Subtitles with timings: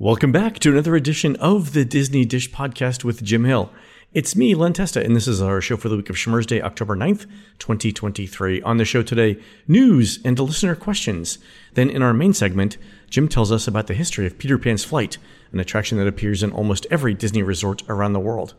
[0.00, 3.70] Welcome back to another edition of the Disney Dish Podcast with Jim Hill.
[4.14, 6.62] It's me, Len Testa, and this is our show for the week of Shimmers Day,
[6.62, 7.26] October 9th,
[7.58, 8.62] 2023.
[8.62, 9.38] On the show today,
[9.68, 11.38] news and listener questions.
[11.74, 12.78] Then in our main segment,
[13.10, 15.18] Jim tells us about the history of Peter Pan's Flight,
[15.52, 18.54] an attraction that appears in almost every Disney resort around the world.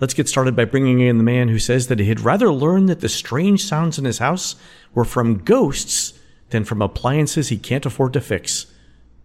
[0.00, 2.98] Let's get started by bringing in the man who says that he'd rather learn that
[2.98, 4.56] the strange sounds in his house
[4.92, 6.14] were from ghosts
[6.48, 8.66] than from appliances he can't afford to fix.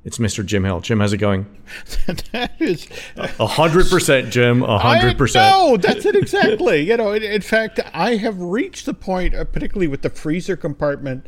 [0.05, 0.45] It's Mr.
[0.45, 0.82] Jim Hill.
[0.82, 1.48] Jim, how's it going?
[2.32, 2.88] that is
[3.18, 4.62] A hundred percent, Jim.
[4.62, 5.52] A hundred percent.
[5.52, 6.81] No, that's it exactly.
[6.81, 10.56] you know, in, in fact, I have reached the point, uh, particularly with the freezer
[10.56, 11.25] compartment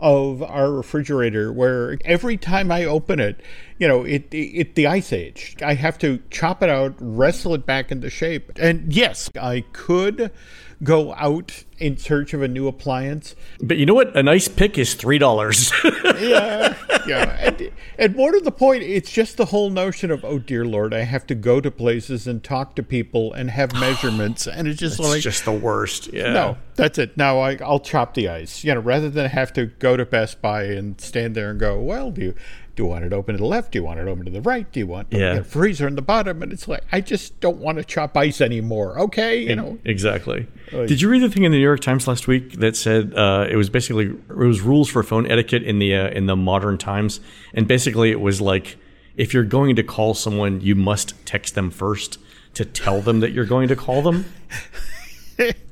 [0.00, 3.40] of our refrigerator, where every time I open it,
[3.78, 5.56] you know, it, it, it the ice age.
[5.64, 8.50] I have to chop it out, wrestle it back into shape.
[8.58, 10.32] And yes, I could
[10.82, 13.34] go out in search of a new appliance.
[13.60, 14.16] But you know what?
[14.16, 15.72] A nice pick is three dollars.
[16.18, 16.74] yeah,
[17.06, 17.36] yeah.
[17.40, 20.94] And, and more to the point, it's just the whole notion of, oh dear lord,
[20.94, 24.80] I have to go to places and talk to people and have measurements, and it's
[24.80, 26.12] just it's like just the worst.
[26.12, 26.32] Yeah.
[26.32, 27.16] no, that's it.
[27.16, 28.64] Now I, I'll chop the ice.
[28.64, 31.80] You know, rather than have to go to Best Buy and stand there and go,
[31.80, 32.34] well, do you
[32.76, 33.72] do you want it open to the left?
[33.72, 34.70] Do you want it open to the right?
[34.70, 35.36] Do you want Yeah.
[35.36, 36.42] a freezer in the bottom?
[36.42, 39.00] And it's like I just don't want to chop ice anymore.
[39.00, 39.78] Okay, you know.
[39.84, 40.46] Exactly.
[40.70, 43.46] Did you read the thing in the New York Times last week that said uh,
[43.50, 46.76] it was basically it was rules for phone etiquette in the uh, in the modern
[46.76, 47.20] times,
[47.54, 48.76] and basically it was like
[49.16, 52.18] if you're going to call someone, you must text them first
[52.52, 54.26] to tell them that you're going to call them.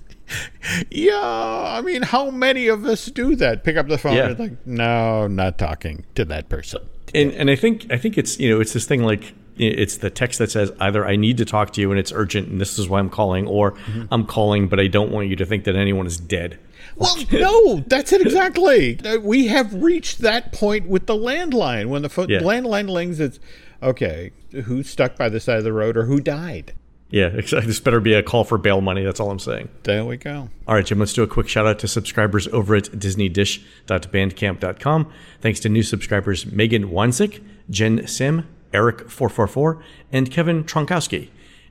[0.90, 3.64] Yeah, I mean, how many of us do that?
[3.64, 4.28] Pick up the phone Yeah.
[4.30, 6.82] and like, no, not talking to that person.
[7.14, 10.10] And and I think I think it's you know it's this thing like it's the
[10.10, 12.76] text that says either I need to talk to you and it's urgent and this
[12.78, 13.74] is why I'm calling, or
[14.10, 16.58] I'm calling but I don't want you to think that anyone is dead.
[16.96, 18.98] Well, no, that's it exactly.
[19.04, 21.86] Uh, We have reached that point with the landline.
[21.86, 22.40] When the pho- Yeah.
[22.40, 23.38] landline rings, it's
[23.82, 24.32] okay.
[24.64, 26.72] Who's stuck by the side of the road or who died?
[27.10, 27.66] Yeah, exactly.
[27.66, 29.04] This better be a call for bail money.
[29.04, 29.68] That's all I'm saying.
[29.84, 30.48] There we go.
[30.66, 35.12] All right, Jim, let's do a quick shout out to subscribers over at disneydish.bandcamp.com.
[35.40, 39.82] Thanks to new subscribers Megan Wanzik, Jen Sim, Eric444,
[40.12, 41.28] and Kevin Tronkowski.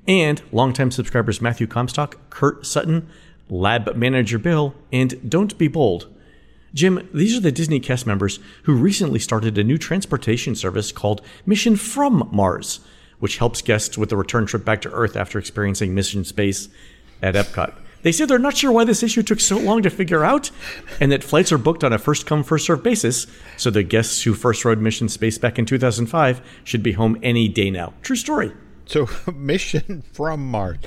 [0.07, 3.09] And longtime subscribers Matthew Comstock, Kurt Sutton,
[3.49, 6.07] Lab Manager Bill, and Don't Be Bold.
[6.73, 11.21] Jim, these are the Disney cast members who recently started a new transportation service called
[11.45, 12.79] Mission from Mars,
[13.23, 16.67] which helps guests with a return trip back to Earth after experiencing mission space
[17.21, 17.73] at Epcot.
[18.01, 20.51] They say they're not sure why this issue took so long to figure out,
[20.99, 23.25] and that flights are booked on a first come, first served basis,
[23.55, 27.47] so the guests who first rode Mission Space back in 2005 should be home any
[27.47, 27.93] day now.
[28.01, 28.51] True story.
[28.87, 30.79] So, mission from Mars.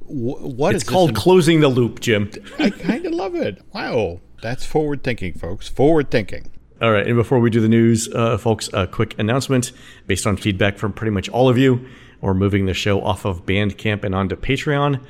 [0.00, 2.28] Wh- What It's is called in- Closing the Loop, Jim.
[2.58, 3.62] I kind of love it.
[3.72, 5.68] Wow, that's forward thinking, folks.
[5.68, 6.50] Forward thinking.
[6.84, 9.72] All right, and before we do the news, uh, folks, a quick announcement
[10.06, 11.88] based on feedback from pretty much all of you.
[12.20, 15.00] We're moving the show off of Bandcamp and onto Patreon.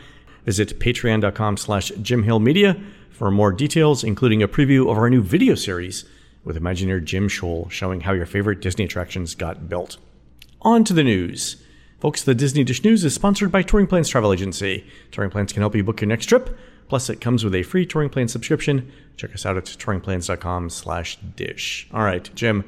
[0.44, 2.80] Visit patreon.com slash jimhillmedia
[3.10, 6.04] for more details, including a preview of our new video series
[6.44, 9.96] with Imagineer Jim Shull showing how your favorite Disney attractions got built.
[10.62, 11.56] On to the news.
[11.98, 14.86] Folks, the Disney Dish News is sponsored by Touring Plans Travel Agency.
[15.10, 16.56] Touring Plans can help you book your next trip.
[16.88, 18.90] Plus, it comes with a free Touring Plans subscription.
[19.16, 21.88] Check us out at touringplans.com slash dish.
[21.92, 22.64] All right, Jim,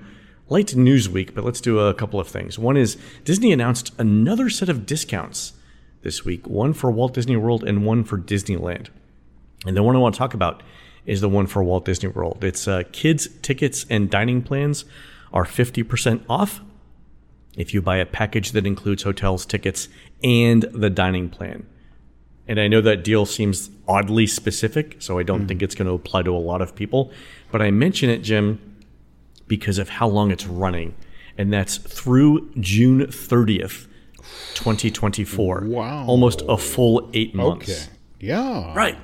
[0.49, 2.59] late news week, but let's do a couple of things.
[2.59, 5.53] One is Disney announced another set of discounts
[6.03, 8.88] this week, one for Walt Disney World and one for Disneyland.
[9.66, 10.62] And the one I want to talk about
[11.05, 12.44] is the one for Walt Disney World.
[12.44, 14.84] It's uh, kids' tickets and dining plans
[15.32, 16.60] are 50% off
[17.56, 19.88] if you buy a package that includes hotels, tickets,
[20.23, 21.67] and the dining plan.
[22.48, 25.64] And I know that deal seems oddly specific, so I don't think hmm.
[25.64, 27.10] it's going to apply to a lot of people.
[27.50, 28.76] But I mention it, Jim,
[29.46, 30.94] because of how long it's running.
[31.38, 33.87] And that's through June 30th,
[34.54, 35.62] 2024.
[35.66, 36.06] Wow.
[36.06, 37.69] Almost a full eight months.
[37.69, 37.93] Okay.
[38.20, 38.75] Yeah.
[38.75, 38.96] Right.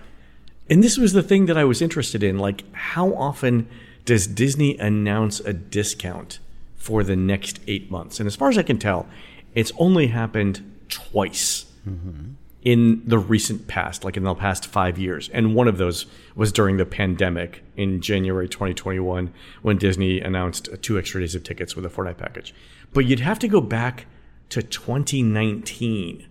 [0.71, 2.39] And this was the thing that I was interested in.
[2.39, 3.69] Like, how often
[4.05, 6.39] does Disney announce a discount
[6.77, 8.19] for the next eight months?
[8.19, 9.07] And as far as I can tell,
[9.55, 11.67] it's only happened twice.
[11.87, 12.33] Mm-hmm.
[12.63, 15.29] In the recent past, like in the past five years.
[15.31, 16.07] And one of those
[16.37, 19.33] was during the pandemic in January 2021
[19.63, 22.55] when Disney announced two extra days of tickets with a night package.
[22.93, 24.07] But you'd have to go back
[24.51, 26.29] to 2019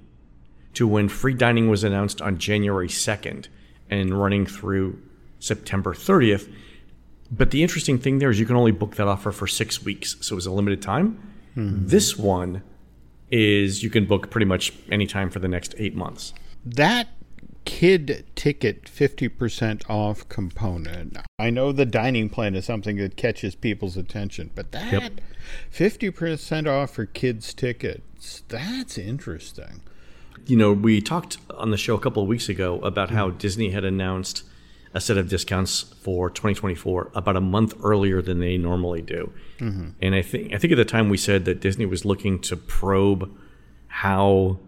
[0.73, 3.47] to when free dining was announced on January 2nd
[3.89, 5.01] and running through
[5.39, 6.49] September 30th.
[7.29, 10.15] But the interesting thing there is you can only book that offer for six weeks.
[10.21, 11.19] So it was a limited time.
[11.57, 11.87] Mm-hmm.
[11.87, 12.63] This one
[13.31, 16.33] is you can book pretty much any time for the next eight months.
[16.65, 17.07] That
[17.65, 21.17] kid ticket 50% off component.
[21.39, 25.21] I know the dining plan is something that catches people's attention, but that yep.
[25.73, 29.81] 50% off for kids tickets, that's interesting.
[30.45, 33.37] You know, we talked on the show a couple of weeks ago about how hmm.
[33.37, 34.43] Disney had announced
[34.93, 39.31] a set of discounts for 2024 about a month earlier than they normally do.
[39.59, 39.89] Mm-hmm.
[40.01, 42.57] And I think I think at the time we said that Disney was looking to
[42.57, 43.31] probe
[43.87, 44.59] how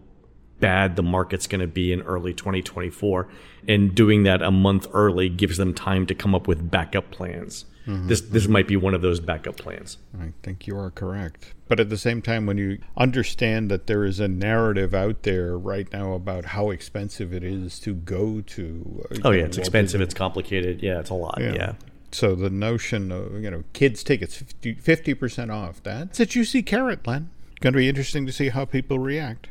[0.64, 3.28] bad the market's going to be in early 2024
[3.68, 7.66] and doing that a month early gives them time to come up with backup plans.
[7.86, 8.08] Mm-hmm.
[8.08, 9.98] This this might be one of those backup plans.
[10.18, 11.52] I think you are correct.
[11.68, 15.58] But at the same time, when you understand that there is a narrative out there
[15.58, 19.58] right now about how expensive it is to go to, uh, oh yeah, know, it's
[19.58, 20.82] expensive, it's complicated.
[20.82, 21.36] Yeah, it's a lot.
[21.38, 21.52] Yeah.
[21.52, 21.72] yeah.
[22.10, 24.42] So the notion of you know kids tickets
[24.80, 27.28] fifty percent off that's a juicy carrot, Len.
[27.60, 29.48] Going to be interesting to see how people react.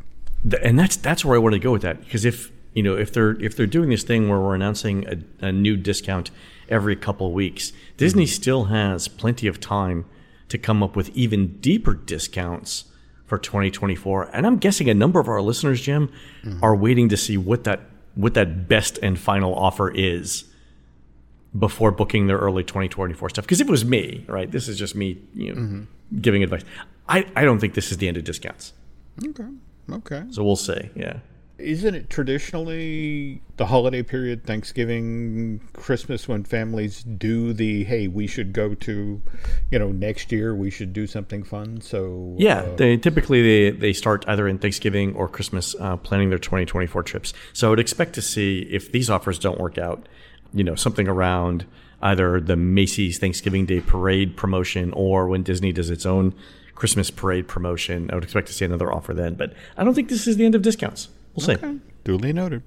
[0.62, 3.14] And that's that's where I want to go with that because if you know if
[3.14, 6.32] they're if they're doing this thing where we're announcing a, a new discount
[6.70, 7.72] every couple of weeks.
[7.98, 8.32] Disney mm-hmm.
[8.32, 10.06] still has plenty of time
[10.50, 12.86] to come up with even deeper discounts
[13.26, 14.30] for 2024.
[14.34, 16.12] And I'm guessing a number of our listeners, Jim,
[16.44, 16.64] mm-hmm.
[16.64, 17.82] are waiting to see what that
[18.16, 20.46] what that best and final offer is
[21.58, 23.46] before booking their early 2024 stuff.
[23.46, 26.20] Because if it was me, right, this is just me, you know, mm-hmm.
[26.22, 26.64] giving advice.
[27.08, 28.74] I, I don't think this is the end of discounts.
[29.24, 29.46] Okay.
[29.92, 30.24] Okay.
[30.32, 30.90] So we'll see.
[30.96, 31.20] Yeah
[31.64, 38.54] isn't it traditionally the holiday period, Thanksgiving, Christmas, when families do the hey, we should
[38.54, 39.22] go to,
[39.72, 41.80] you know, next year we should do something fun.
[41.82, 46.30] So yeah, uh, they typically they they start either in Thanksgiving or Christmas uh, planning
[46.30, 47.34] their 2024 trips.
[47.54, 50.08] So I would expect to see if these offers don't work out,
[50.54, 51.66] you know, something around
[52.02, 56.34] either the Macy's Thanksgiving Day Parade promotion or when Disney does its own
[56.76, 58.10] Christmas parade promotion.
[58.12, 60.46] I would expect to see another offer then, but I don't think this is the
[60.46, 61.10] end of discounts.
[61.36, 61.62] We'll okay.
[61.62, 61.80] see.
[62.04, 62.64] Duly noted.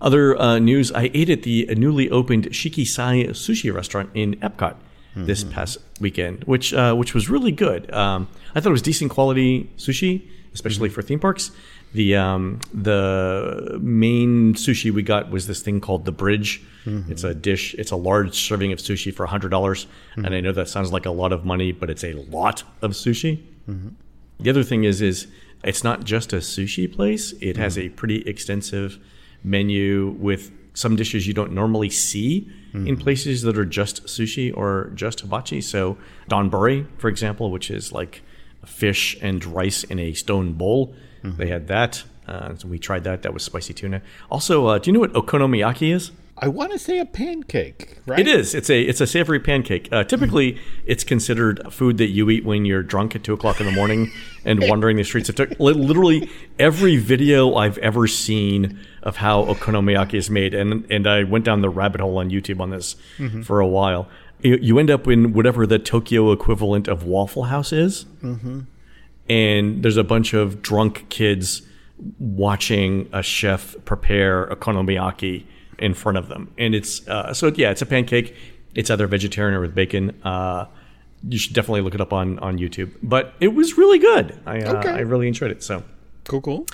[0.00, 4.76] Other uh, news: I ate at the newly opened Shiki Sai sushi restaurant in Epcot
[5.16, 5.24] mm-hmm.
[5.24, 7.92] this past weekend, which uh, which was really good.
[7.92, 10.94] Um, I thought it was decent quality sushi, especially mm-hmm.
[10.94, 11.50] for theme parks.
[11.92, 16.62] The um, the main sushi we got was this thing called the Bridge.
[16.84, 17.10] Mm-hmm.
[17.10, 17.74] It's a dish.
[17.74, 19.86] It's a large serving of sushi for hundred dollars,
[20.16, 22.92] and I know that sounds like a lot of money, but it's a lot of
[22.92, 23.42] sushi.
[23.68, 23.88] Mm-hmm.
[24.40, 25.26] The other thing is is
[25.64, 27.32] it's not just a sushi place.
[27.40, 28.98] It has a pretty extensive
[29.42, 32.86] menu with some dishes you don't normally see mm-hmm.
[32.86, 35.60] in places that are just sushi or just hibachi.
[35.60, 35.96] So
[36.28, 38.22] donburi, for example, which is like
[38.66, 40.94] fish and rice in a stone bowl.
[41.26, 41.36] Mm-hmm.
[41.36, 42.04] They had that.
[42.26, 43.22] Uh, so we tried that.
[43.22, 44.02] That was spicy tuna.
[44.30, 46.10] Also, uh, do you know what okonomiyaki is?
[46.38, 48.18] I want to say a pancake, right?
[48.18, 48.54] It is.
[48.54, 49.88] It's a it's a savory pancake.
[49.90, 50.84] Uh, typically, mm-hmm.
[50.84, 54.12] it's considered food that you eat when you're drunk at two o'clock in the morning
[54.44, 55.56] and wandering the streets of Tokyo.
[55.58, 56.28] Literally,
[56.58, 61.62] every video I've ever seen of how okonomiyaki is made, and and I went down
[61.62, 63.40] the rabbit hole on YouTube on this mm-hmm.
[63.40, 64.06] for a while.
[64.42, 68.60] You, you, end up in whatever the Tokyo equivalent of Waffle House is, mm-hmm.
[69.28, 71.62] And there's a bunch of drunk kids
[72.18, 75.44] watching a chef prepare okonomiyaki
[75.78, 76.52] in front of them.
[76.58, 78.34] And it's uh, so yeah, it's a pancake.
[78.74, 80.20] It's either vegetarian or with bacon.
[80.22, 80.66] Uh,
[81.28, 82.92] you should definitely look it up on on YouTube.
[83.02, 84.38] But it was really good.
[84.46, 84.90] I uh, okay.
[84.90, 85.62] I really enjoyed it.
[85.62, 85.82] So
[86.24, 86.66] cool, cool.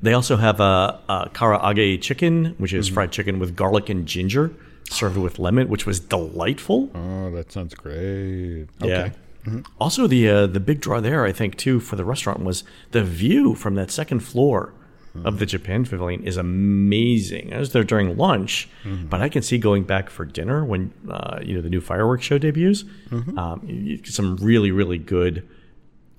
[0.00, 2.94] They also have a, a karaage chicken, which is mm-hmm.
[2.94, 4.52] fried chicken with garlic and ginger,
[4.90, 6.90] served with lemon, which was delightful.
[6.92, 8.66] Oh, that sounds great.
[8.82, 8.88] Okay.
[8.88, 9.10] Yeah.
[9.44, 9.60] Mm-hmm.
[9.80, 13.02] Also, the uh, the big draw there, I think, too, for the restaurant was the
[13.02, 14.72] view from that second floor
[15.16, 15.26] mm-hmm.
[15.26, 17.52] of the Japan Pavilion is amazing.
[17.52, 19.06] I was there during lunch, mm-hmm.
[19.06, 22.24] but I can see going back for dinner when uh, you know the new fireworks
[22.24, 22.84] show debuts.
[23.10, 23.38] Mm-hmm.
[23.38, 25.48] Um, you get some really really good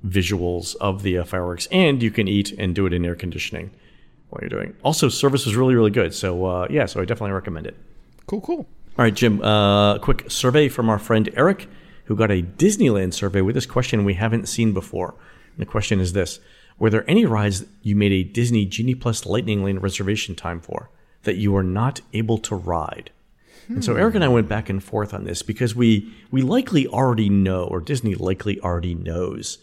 [0.05, 3.71] visuals of the uh, fireworks, and you can eat and do it in air conditioning
[4.29, 4.75] while you're doing.
[4.83, 6.13] Also, service was really really good.
[6.13, 7.77] So uh, yeah, so I definitely recommend it.
[8.27, 8.67] Cool, cool.
[8.97, 9.41] All right, Jim.
[9.41, 11.67] Uh, quick survey from our friend Eric,
[12.05, 15.15] who got a Disneyland survey with this question we haven't seen before.
[15.55, 16.39] And the question is this
[16.79, 20.89] were there any rides you made a Disney Genie Plus Lightning Lane reservation time for
[21.23, 23.11] that you were not able to ride?
[23.67, 23.75] Hmm.
[23.75, 26.87] And so Eric and I went back and forth on this because we we likely
[26.87, 29.59] already know, or Disney likely already knows,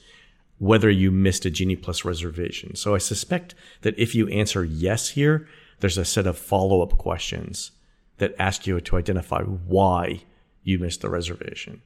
[0.58, 2.76] whether you missed a Genie Plus reservation.
[2.76, 5.48] So I suspect that if you answer yes here,
[5.80, 7.72] there's a set of follow up questions
[8.18, 10.22] that ask you to identify why
[10.62, 11.80] you missed the reservation.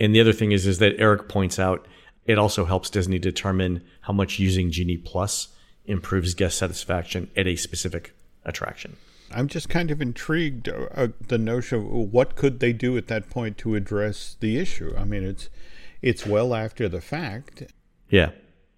[0.00, 1.86] And the other thing is, is that Eric points out
[2.26, 5.48] it also helps Disney determine how much using Genie Plus
[5.84, 8.14] improves guest satisfaction at a specific
[8.44, 8.96] attraction.
[9.32, 13.06] I'm just kind of intrigued uh, uh, the notion of what could they do at
[13.08, 14.94] that point to address the issue.
[14.96, 15.48] I mean, it's
[16.02, 17.64] it's well after the fact.
[18.08, 18.30] Yeah,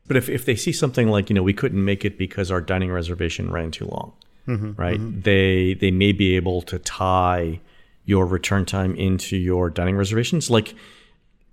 [0.07, 2.61] but if if they see something like you know we couldn't make it because our
[2.61, 4.13] dining reservation ran too long,
[4.47, 4.99] mm-hmm, right?
[4.99, 5.21] Mm-hmm.
[5.23, 7.61] They they may be able to tie
[8.05, 10.51] your return time into your dining reservations.
[10.51, 10.75] Like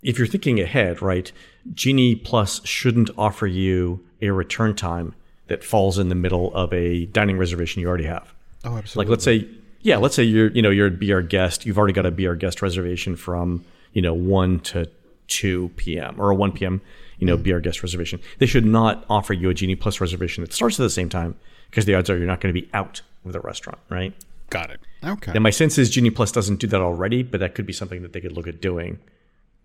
[0.02, 1.30] if you're thinking ahead, right?
[1.74, 5.14] Genie Plus shouldn't offer you a return time
[5.48, 8.32] that falls in the middle of a dining reservation you already have.
[8.64, 9.06] Oh, absolutely.
[9.06, 9.48] Like let's say,
[9.82, 11.66] yeah, let's say you're you know you're a Be Our Guest.
[11.66, 14.88] You've already got a Be Our Guest reservation from you know one to
[15.26, 16.16] two p.m.
[16.18, 16.80] or a one p.m.
[17.18, 17.42] You know, mm.
[17.42, 18.20] Be Our Guest reservation.
[18.38, 21.36] They should not offer you a Genie Plus reservation that starts at the same time
[21.68, 24.14] because the odds are you're not going to be out of the restaurant, right?
[24.48, 24.80] Got it.
[25.04, 25.32] Okay.
[25.32, 28.02] And my sense is Genie Plus doesn't do that already, but that could be something
[28.02, 28.98] that they could look at doing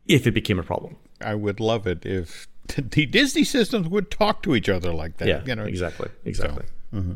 [0.07, 0.97] if it became a problem.
[1.21, 5.27] I would love it if the Disney systems would talk to each other like that.
[5.27, 6.65] Yeah, you know, exactly, exactly.
[6.91, 7.13] So, mm-hmm.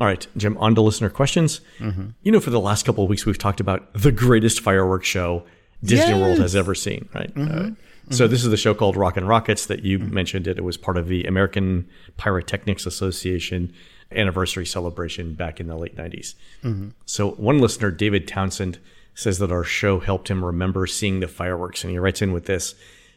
[0.00, 1.60] All right, Jim, on to listener questions.
[1.78, 2.08] Mm-hmm.
[2.22, 5.44] You know, for the last couple of weeks, we've talked about the greatest fireworks show
[5.82, 6.20] Disney yes.
[6.20, 7.32] World has ever seen, right?
[7.34, 7.72] Mm-hmm.
[7.72, 7.74] Uh,
[8.10, 10.12] so this is the show called Rockin' Rockets that you mm-hmm.
[10.12, 10.46] mentioned.
[10.46, 10.58] It.
[10.58, 13.72] it was part of the American Pyrotechnics Association
[14.10, 16.34] anniversary celebration back in the late 90s.
[16.62, 16.88] Mm-hmm.
[17.06, 18.78] So one listener, David Townsend,
[19.14, 21.84] says that our show helped him remember seeing the fireworks.
[21.84, 22.74] And he writes in with this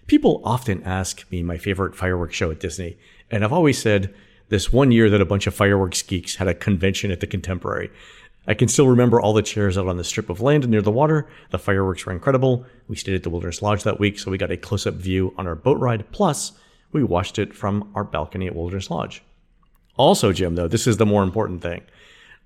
[0.08, 2.98] People often ask me my favorite fireworks show at Disney.
[3.32, 4.14] And I've always said
[4.50, 7.90] this one year that a bunch of fireworks geeks had a convention at the Contemporary.
[8.48, 10.92] I can still remember all the chairs out on the strip of land near the
[10.92, 11.28] water.
[11.50, 12.66] The fireworks were incredible.
[12.88, 15.34] We stayed at the Wilderness Lodge that week, so we got a close up view
[15.38, 16.12] on our boat ride.
[16.12, 16.52] Plus,
[16.92, 19.24] we watched it from our balcony at Wilderness Lodge.
[19.98, 21.82] Also, Jim, though, this is the more important thing.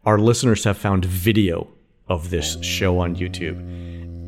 [0.05, 1.67] Our listeners have found video
[2.09, 3.57] of this show on YouTube.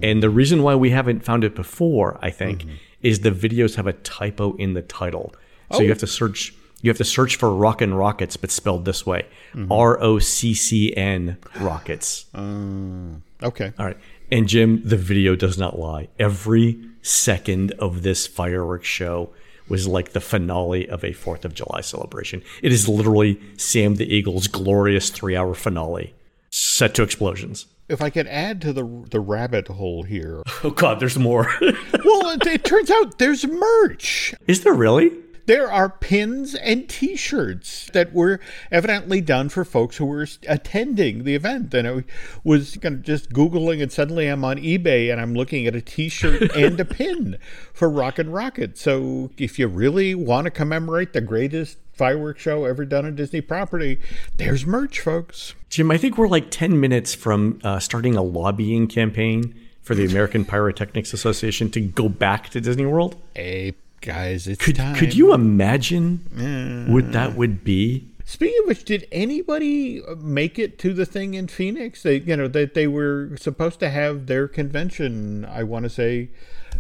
[0.04, 2.76] And the reason why we haven't found it before, I think, mm-hmm.
[3.02, 5.34] is the videos have a typo in the title.
[5.72, 5.82] So oh.
[5.82, 9.28] you have to search you have to search for Rockin' Rockets, but spelled this way
[9.54, 9.72] mm-hmm.
[9.72, 12.26] R O C C N Rockets.
[12.34, 13.74] Uh, okay.
[13.78, 13.98] All right.
[14.32, 16.08] And Jim, the video does not lie.
[16.18, 19.32] Every second of this fireworks show
[19.68, 22.44] was like the finale of a 4th of July celebration.
[22.62, 26.14] It is literally Sam the Eagle's glorious three hour finale
[26.50, 27.68] set to explosions.
[27.92, 30.44] If I could add to the the rabbit hole here.
[30.64, 31.48] Oh God, there's more.
[31.62, 34.36] well, it, it turns out there's merch.
[34.46, 35.12] Is there really?
[35.52, 38.40] There are pins and T-shirts that were
[38.72, 41.74] evidently done for folks who were attending the event.
[41.74, 42.04] And I
[42.46, 45.82] was kind of just googling, and suddenly I'm on eBay and I'm looking at a
[45.82, 47.38] T-shirt and a pin
[47.74, 48.78] for Rockin' Rocket.
[48.78, 53.42] So if you really want to commemorate the greatest fireworks show ever done on Disney
[53.42, 54.00] property,
[54.38, 55.54] there's merch, folks.
[55.68, 60.06] Jim, I think we're like 10 minutes from uh, starting a lobbying campaign for the
[60.06, 63.22] American Pyrotechnics Association to go back to Disney World.
[63.36, 64.48] A guys.
[64.48, 64.96] It's could time.
[64.96, 68.08] could you imagine uh, what that would be?
[68.26, 72.04] Speaking of which, did anybody make it to the thing in Phoenix?
[72.04, 75.44] They, you know, that they, they were supposed to have their convention.
[75.46, 76.30] I want to say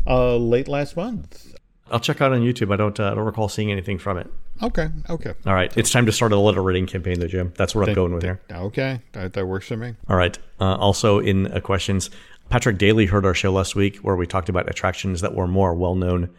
[0.08, 1.56] uh, late last month.
[1.90, 2.72] I'll check out on YouTube.
[2.72, 4.32] I don't, uh, I don't recall seeing anything from it.
[4.63, 4.88] Okay.
[5.10, 5.34] Okay.
[5.46, 5.75] All right.
[5.75, 7.51] It's time to start a letter writing campaign, though, Jim.
[7.58, 8.40] That's what I'm going with here.
[8.50, 9.01] Okay.
[9.12, 9.96] That, that works for me.
[10.08, 10.38] All right.
[10.60, 12.10] Uh, also, in uh, questions,
[12.50, 15.74] Patrick Daly heard our show last week where we talked about attractions that were more
[15.74, 16.30] well known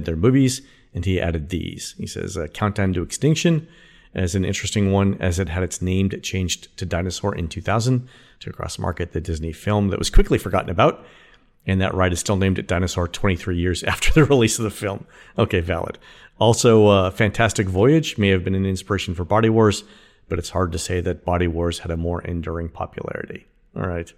[0.00, 0.62] their movies,
[0.94, 1.94] and he added these.
[1.98, 3.68] He says, uh, Countdown to Extinction
[4.14, 8.08] as an interesting one, as it had its name changed to Dinosaur in 2000
[8.40, 11.04] to cross market the Disney film that was quickly forgotten about.
[11.66, 14.70] And that ride is still named at Dinosaur 23 years after the release of the
[14.70, 15.06] film.
[15.38, 15.98] Okay, valid.
[16.38, 19.84] Also, uh, Fantastic Voyage may have been an inspiration for Body Wars,
[20.28, 23.46] but it's hard to say that Body Wars had a more enduring popularity.
[23.76, 24.12] All right.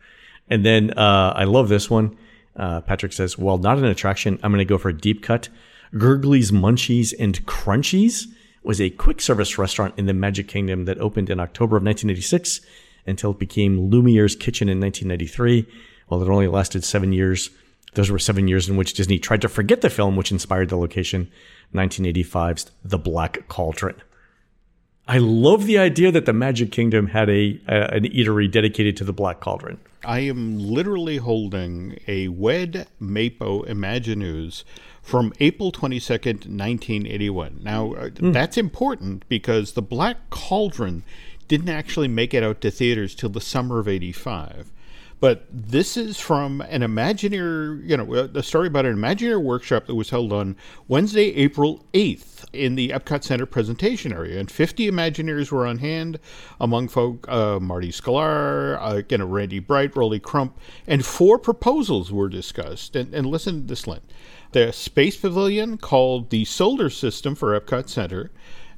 [0.49, 2.17] And then uh, I love this one.
[2.57, 4.39] Uh, Patrick says, well, not an attraction.
[4.43, 5.49] I'm going to go for a deep cut.
[5.95, 8.27] Gurgi's Munchies and Crunchies
[8.63, 12.61] was a quick service restaurant in the Magic Kingdom that opened in October of 1986
[13.07, 15.67] until it became Lumiere's Kitchen in 1993.
[16.09, 17.51] While it only lasted seven years,
[17.95, 20.77] those were seven years in which Disney tried to forget the film, which inspired the
[20.77, 21.31] location,
[21.75, 23.97] 1985's The Black Cauldron.
[25.07, 29.05] I love the idea that the Magic Kingdom had a, a, an eatery dedicated to
[29.05, 29.79] the Black Cauldron.
[30.03, 34.65] I am literally holding a Wed Mapo Imaginews
[35.03, 37.61] from April 22nd, 1981.
[37.63, 38.33] Now, mm.
[38.33, 41.05] that's important because the Black Cauldron
[41.49, 44.71] didn't actually make it out to theaters till the summer of 85.
[45.21, 49.95] But this is from an Imagineer, you know, a story about an Imagineer workshop that
[49.95, 50.57] was held on
[50.89, 54.39] Wednesday, April 8th in the Epcot Center presentation area.
[54.39, 56.19] And 50 Imagineers were on hand,
[56.61, 62.29] among folk uh, Marty Sklar, uh, you Randy Bright, Rolly Crump, and four proposals were
[62.29, 62.95] discussed.
[62.95, 64.01] And, and listen to this, Len.
[64.53, 68.31] The Space Pavilion called the Solar System for Epcot Center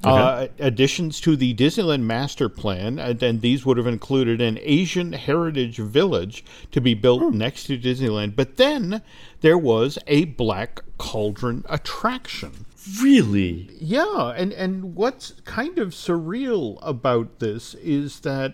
[0.05, 0.09] Okay.
[0.09, 5.13] Uh, additions to the Disneyland Master Plan, and, and, these would have included an Asian
[5.13, 7.37] Heritage Village to be built hmm.
[7.37, 8.35] next to Disneyland.
[8.35, 9.01] But then
[9.41, 12.67] there was a Black Cauldron attraction.
[13.01, 13.69] Really?
[13.79, 18.53] Yeah, and and what's kind of surreal about this is that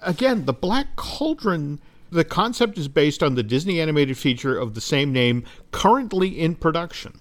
[0.00, 1.80] again, the Black Cauldron
[2.10, 6.56] the concept is based on the Disney animated feature of the same name currently in
[6.56, 7.20] production.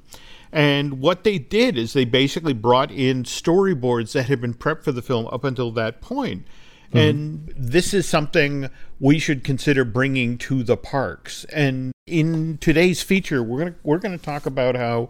[0.52, 4.92] And what they did is they basically brought in storyboards that had been prepped for
[4.92, 6.46] the film up until that point.
[6.88, 6.98] Mm-hmm.
[6.98, 11.46] And this is something we should consider bringing to the parks.
[11.46, 15.10] And in today's feature, we're gonna we're gonna talk about how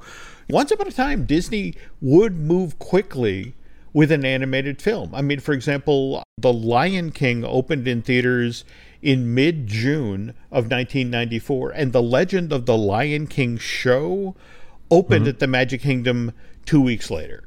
[0.49, 3.55] once upon a time Disney would move quickly
[3.93, 5.15] with an animated film.
[5.15, 8.65] I mean, for example, The Lion King opened in theaters
[9.01, 14.35] in mid June of 1994, and The Legend of the Lion King show
[14.91, 15.29] opened mm-hmm.
[15.29, 16.33] at the Magic Kingdom
[16.65, 17.43] two weeks later.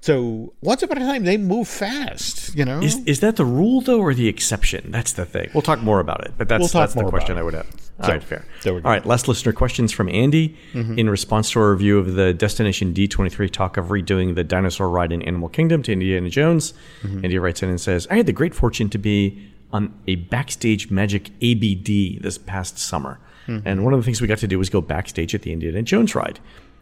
[0.00, 2.54] So once upon a time, they move fast.
[2.54, 4.90] You know, is is that the rule though, or the exception?
[4.90, 5.50] That's the thing.
[5.52, 7.66] We'll talk more about it, but that's we'll that's the question I would have.
[8.00, 8.46] All so, right, fair.
[8.66, 10.98] All right, last listener questions from Andy mm-hmm.
[10.98, 15.10] in response to our review of the Destination D23 talk of redoing the dinosaur ride
[15.10, 16.74] in Animal Kingdom to Indiana Jones.
[17.02, 17.24] Mm-hmm.
[17.24, 20.92] Andy writes in and says, "I had the great fortune to be on a backstage
[20.92, 23.18] Magic ABD this past summer,
[23.48, 23.66] mm-hmm.
[23.66, 25.82] and one of the things we got to do was go backstage at the Indiana
[25.82, 26.38] Jones ride."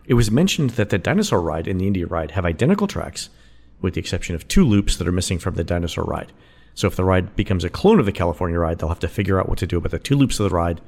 [0.07, 3.29] It was mentioned that the dinosaur ride and the India ride have identical tracks,
[3.81, 6.33] with the exception of two loops that are missing from the dinosaur ride.
[6.75, 9.41] So if the ride becomes a clone of the California ride, they'll have to figure
[9.41, 10.81] out what to do about the two loops of the ride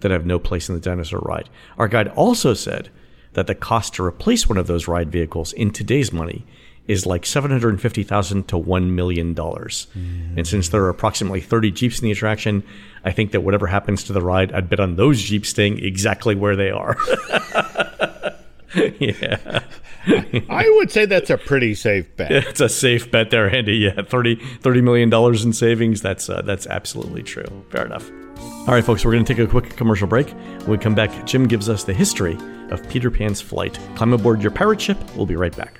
[0.00, 1.48] that have no place in the dinosaur ride.
[1.78, 2.90] Our guide also said
[3.32, 6.44] that the cost to replace one of those ride vehicles in today's money
[6.88, 9.34] is like 750,000 to $1 million.
[9.34, 10.36] Mm.
[10.36, 12.64] And since there are approximately 30 Jeeps in the attraction,
[13.04, 16.34] I think that whatever happens to the ride, I'd bet on those Jeeps staying exactly
[16.34, 16.96] where they are.
[18.98, 19.62] yeah.
[20.48, 22.30] I would say that's a pretty safe bet.
[22.52, 23.76] It's a safe bet there, Andy.
[23.76, 25.12] Yeah, 30, $30 million
[25.46, 26.02] in savings.
[26.02, 27.64] That's, uh, that's absolutely true.
[27.70, 28.10] Fair enough.
[28.38, 30.30] All right, folks, we're going to take a quick commercial break.
[30.30, 32.36] When we come back, Jim gives us the history
[32.70, 33.78] of Peter Pan's flight.
[33.96, 34.98] Climb aboard your pirate ship.
[35.16, 35.78] We'll be right back.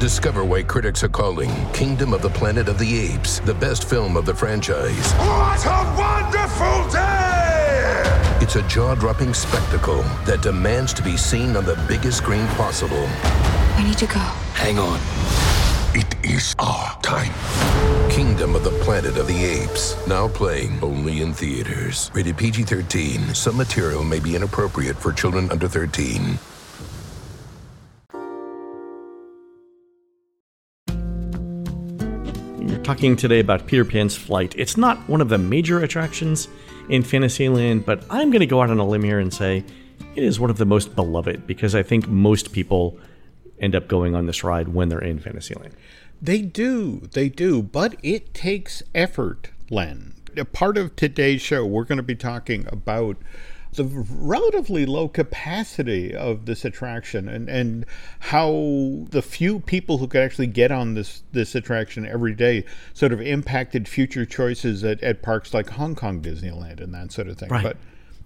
[0.00, 4.16] Discover why critics are calling Kingdom of the Planet of the Apes the best film
[4.16, 5.12] of the franchise.
[5.12, 7.09] What a wonderful day!
[8.50, 13.06] It's a jaw dropping spectacle that demands to be seen on the biggest screen possible.
[13.76, 14.18] I need to go.
[14.58, 14.98] Hang on.
[15.94, 17.32] It is our time.
[18.10, 19.94] Kingdom of the Planet of the Apes.
[20.08, 22.10] Now playing only in theaters.
[22.12, 23.36] Rated PG 13.
[23.36, 26.36] Some material may be inappropriate for children under 13.
[32.68, 34.56] You're talking today about Peter Pan's flight.
[34.58, 36.48] It's not one of the major attractions
[36.90, 39.64] in Fantasyland, but I'm going to go out on a limb here and say
[40.16, 42.98] it is one of the most beloved because I think most people
[43.60, 45.74] end up going on this ride when they're in Fantasyland.
[46.20, 50.14] They do, they do, but it takes effort, Len.
[50.36, 53.16] A part of today's show, we're going to be talking about
[53.74, 57.86] the relatively low capacity of this attraction and, and
[58.18, 63.12] how the few people who could actually get on this, this attraction every day sort
[63.12, 67.38] of impacted future choices at, at parks like Hong Kong Disneyland and that sort of
[67.38, 67.48] thing.
[67.48, 67.62] Right.
[67.62, 67.76] But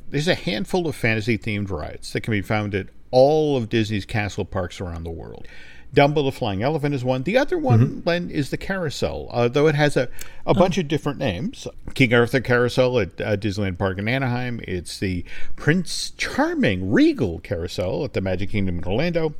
[0.09, 4.07] there's a handful of fantasy themed rides that can be found at all of Disney's
[4.07, 5.47] castle parks around the world.
[5.95, 7.23] Dumbo the Flying Elephant is one.
[7.23, 8.31] The other one, mm-hmm.
[8.31, 10.09] is the Carousel, uh, though it has a, a
[10.49, 10.55] oh.
[10.55, 11.67] bunch of different names.
[11.95, 14.61] King Arthur Carousel at uh, Disneyland Park in Anaheim.
[14.65, 15.25] It's the
[15.57, 19.35] Prince Charming Regal Carousel at the Magic Kingdom in Orlando.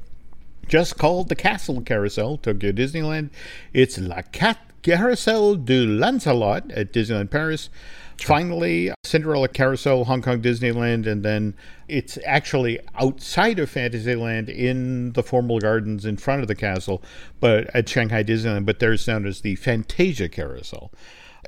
[0.67, 3.31] Just called the Castle Carousel, Tokyo Disneyland.
[3.73, 7.71] It's La Cat Carousel du Lancelot at Disneyland Paris.
[8.19, 11.55] Finally, Cinderella Carousel, Hong Kong Disneyland, and then
[11.89, 17.03] it's actually outside of Fantasyland in the formal gardens in front of the castle,
[17.41, 20.93] but at Shanghai Disneyland, but there's known as the Fantasia Carousel.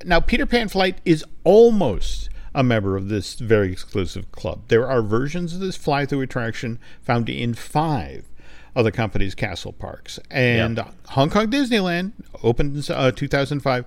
[0.02, 4.62] Now, Peter Pan Flight is almost a member of this very exclusive club.
[4.68, 8.24] There are versions of this fly through attraction found in five
[8.76, 10.18] of companies' castle parks.
[10.30, 10.94] And yep.
[11.08, 12.12] Hong Kong Disneyland,
[12.42, 13.84] opened in uh, 2005,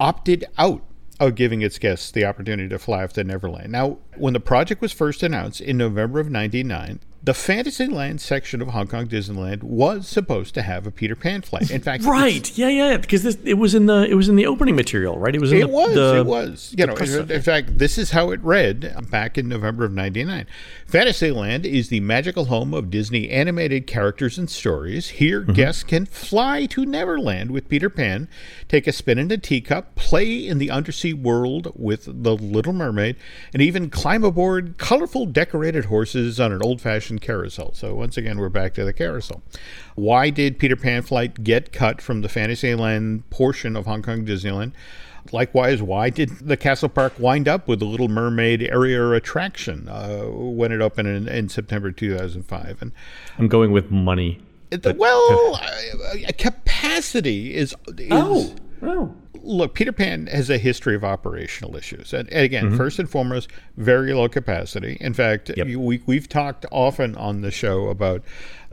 [0.00, 0.82] opted out
[1.20, 3.70] of giving its guests the opportunity to fly off to Neverland.
[3.70, 8.68] Now, when the project was first announced in November of 99, the Fantasyland section of
[8.68, 11.70] Hong Kong Disneyland was supposed to have a Peter Pan flight.
[11.70, 14.46] In fact, right, yeah, yeah, because this, it was in the it was in the
[14.46, 15.34] opening material, right?
[15.34, 15.52] It was.
[15.52, 15.94] In it the, was.
[15.94, 16.74] The, it was.
[16.76, 20.46] You know, in, in fact, this is how it read back in November of '99.
[20.86, 25.10] Fantasyland is the magical home of Disney animated characters and stories.
[25.10, 25.52] Here, mm-hmm.
[25.52, 28.28] guests can fly to Neverland with Peter Pan,
[28.68, 33.16] take a spin in a teacup, play in the undersea world with the Little Mermaid,
[33.52, 37.72] and even climb aboard colorful decorated horses on an old-fashioned carousel.
[37.74, 39.42] So once again, we're back to the carousel.
[39.94, 44.72] Why did Peter Pan flight get cut from the Fantasyland portion of Hong Kong Disneyland?
[45.30, 50.24] Likewise, why did the Castle Park wind up with the Little Mermaid area attraction uh,
[50.24, 52.82] when it opened in, in, September 2005?
[52.82, 52.92] And
[53.38, 54.40] I'm going with money.
[54.70, 58.54] But, well, uh, capacity is, is oh.
[58.82, 62.12] oh look, Peter Pan has a history of operational issues.
[62.12, 62.76] And, and again, mm-hmm.
[62.76, 64.96] first and foremost, very low capacity.
[65.00, 65.66] In fact, yep.
[65.66, 68.22] we, we've talked often on the show about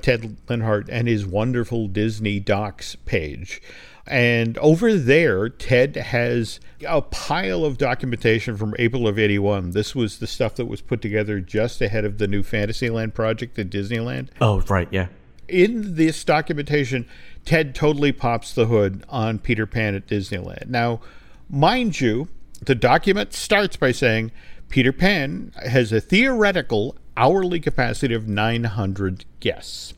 [0.01, 3.62] Ted Linhart and his wonderful Disney Docs page.
[4.08, 9.71] And over there, Ted has a pile of documentation from April of 81.
[9.71, 13.60] This was the stuff that was put together just ahead of the new Fantasyland project
[13.60, 14.29] at Disneyland.
[14.41, 15.08] Oh, right, yeah.
[15.50, 17.08] In this documentation,
[17.46, 20.68] Ted totally pops the hood on Peter Pan at Disneyland.
[20.68, 21.02] Now,
[21.50, 22.28] mind you,
[22.64, 24.32] the document starts by saying
[24.70, 29.94] Peter Pan has a theoretical hourly capacity of 900 guests.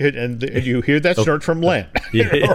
[0.00, 1.22] And, you hear that oh.
[1.22, 1.88] start from Len.
[2.12, 2.54] Yeah.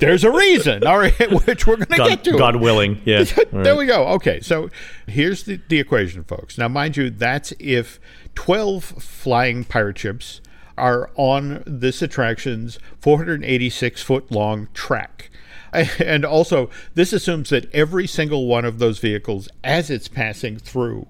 [0.00, 1.12] There's a reason, all right,
[1.46, 2.38] which we're going to get to.
[2.38, 3.24] God willing, yeah.
[3.52, 4.06] there we go.
[4.14, 4.70] Okay, so
[5.06, 6.56] here's the, the equation, folks.
[6.56, 8.00] Now, mind you, that's if
[8.34, 10.40] 12 flying pirate ships
[10.76, 15.30] are on this attraction's 486 foot long track.
[15.98, 21.06] And also, this assumes that every single one of those vehicles, as it's passing through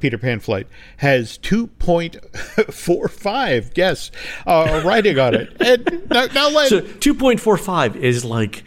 [0.00, 0.66] Peter Pan flight,
[0.98, 4.10] has 2.45 guests
[4.46, 5.56] uh, riding on it.
[5.60, 8.64] And now, now let, so 2.45 is like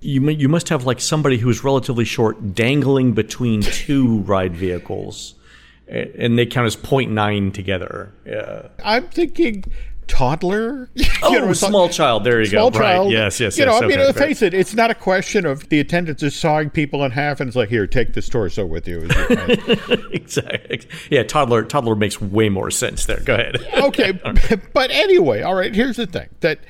[0.00, 5.35] you you must have like somebody who's relatively short dangling between two ride vehicles
[5.88, 8.12] and they count as 0.9 together.
[8.24, 8.68] Yeah.
[8.84, 9.64] I'm thinking
[10.06, 10.90] toddler.
[11.22, 12.24] Oh, know, small child.
[12.24, 12.78] There you small go.
[12.78, 13.06] Child.
[13.06, 13.12] Right.
[13.12, 13.80] Yes, yes, You yes.
[13.80, 16.68] know, I mean, okay, face it, it's not a question of the attendants are sawing
[16.68, 19.08] people in half and it's like, here, take this torso with you.
[20.12, 20.82] exactly.
[21.10, 21.64] Yeah, toddler.
[21.64, 23.20] Toddler makes way more sense there.
[23.20, 23.56] Go ahead.
[23.78, 24.12] okay,
[24.74, 25.74] but anyway, all right.
[25.74, 26.60] Here's the thing that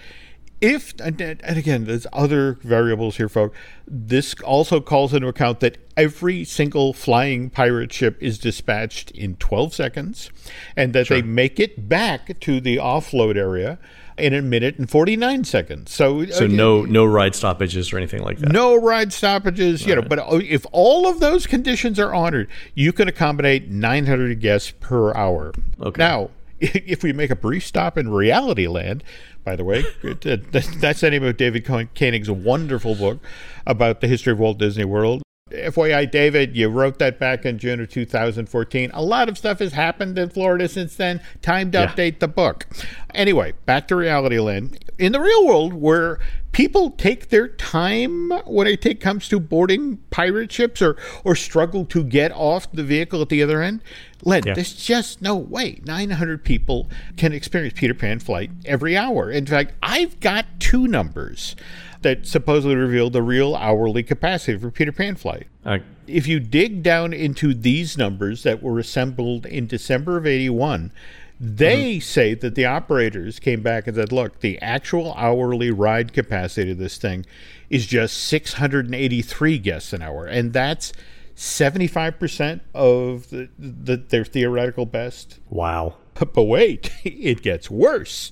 [0.61, 3.57] if and, again there's other variables here folks.
[3.87, 9.75] This also calls into account that every single flying pirate ship is dispatched in 12
[9.75, 10.31] seconds
[10.77, 11.21] and that sure.
[11.21, 13.79] they make it back to the offload area
[14.19, 15.92] in a minute and 49 seconds.
[15.92, 18.51] So so again, no no ride stoppages or anything like that?
[18.51, 22.92] No ride stoppages you know but uh, if all of those conditions are honored you
[22.92, 25.53] can accommodate 900 guests per hour.
[25.81, 25.99] Okay.
[25.99, 29.03] Now if we make a brief stop in reality land
[29.47, 29.85] by the way.
[30.05, 33.21] Uh, that's the name of David Koenig's wonderful book
[33.64, 35.23] about the history of Walt Disney World.
[35.53, 38.90] FYI, David, you wrote that back in June of 2014.
[38.92, 41.21] A lot of stuff has happened in Florida since then.
[41.40, 41.87] Time to yeah.
[41.87, 42.66] update the book.
[43.14, 44.85] Anyway, back to reality land.
[44.99, 46.19] In the real world, where
[46.53, 51.85] people take their time when it take, comes to boarding pirate ships or, or struggle
[51.87, 53.83] to get off the vehicle at the other end,
[54.23, 54.55] Len, yeah.
[54.55, 59.31] there's just no way 900 people can experience Peter Pan flight every hour.
[59.31, 61.55] In fact, I've got two numbers
[62.03, 65.47] that supposedly reveal the real hourly capacity for Peter Pan flight.
[65.65, 70.93] Uh, if you dig down into these numbers that were assembled in December of 81,
[71.38, 72.01] they mm-hmm.
[72.01, 76.79] say that the operators came back and said, look, the actual hourly ride capacity of
[76.79, 77.27] this thing
[77.68, 80.27] is just 683 guests an hour.
[80.27, 80.92] And that's
[81.37, 85.38] 75% of the, the, their theoretical best.
[85.51, 85.96] Wow.
[86.33, 88.31] But wait, it gets worse.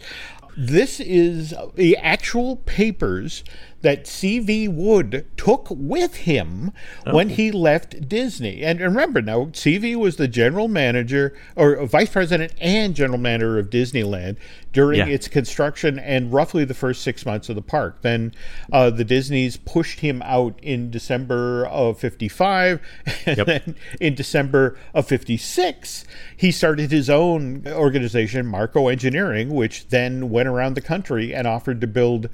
[0.56, 3.44] This is the actual papers
[3.84, 4.66] that C.V.
[4.66, 6.72] Wood took with him
[7.06, 7.14] oh.
[7.14, 8.62] when he left Disney.
[8.62, 9.94] And remember now, C.V.
[9.96, 14.38] was the general manager or vice president and general manager of Disneyland
[14.72, 15.06] during yeah.
[15.06, 18.00] its construction and roughly the first six months of the park.
[18.00, 18.32] Then
[18.72, 22.80] uh, the Disneys pushed him out in December of 55.
[23.26, 23.46] And yep.
[23.46, 26.04] then in December of 56,
[26.36, 31.80] he started his own organization, Marco Engineering, which then went around the country and offered
[31.80, 32.28] to build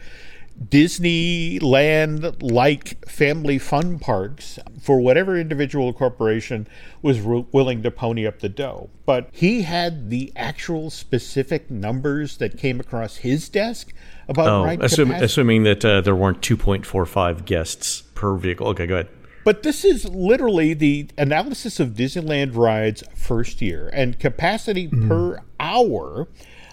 [0.62, 6.68] Disneyland like family fun parks for whatever individual corporation
[7.00, 8.90] was willing to pony up the dough.
[9.06, 13.92] But he had the actual specific numbers that came across his desk
[14.28, 18.68] about oh, assume, assuming that uh, there weren't 2.45 guests per vehicle.
[18.68, 19.08] Okay, go ahead.
[19.42, 26.28] But this is literally the analysis of Disneyland rides first year and capacity per hour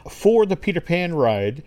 [0.09, 1.63] for the Peter Pan ride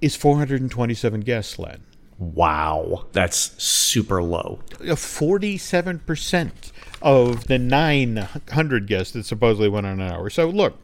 [0.00, 1.82] is 427 guests, Len.
[2.18, 4.60] Wow, that's super low.
[4.80, 6.50] Uh, 47%
[7.02, 10.30] of the 900 guests that supposedly went on an hour.
[10.30, 10.78] So look,